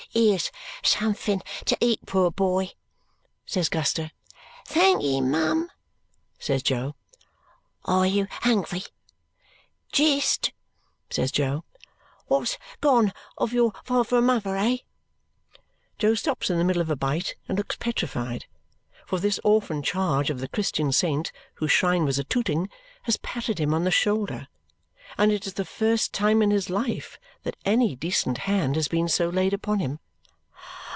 [0.13, 0.51] "Here's
[0.83, 2.71] something to eat, poor boy,"
[3.45, 4.11] says Guster.
[4.67, 5.69] "Thank'ee, mum,"
[6.37, 6.95] says Jo.
[7.85, 8.83] "Are you hungry?"
[9.93, 10.51] "Jist!"
[11.09, 11.63] says Jo.
[12.27, 14.77] "What's gone of your father and your mother, eh?"
[15.97, 18.47] Jo stops in the middle of a bite and looks petrified.
[19.05, 22.67] For this orphan charge of the Christian saint whose shrine was at Tooting
[23.03, 24.49] has patted him on the shoulder,
[25.17, 29.09] and it is the first time in his life that any decent hand has been
[29.09, 29.99] so laid upon him.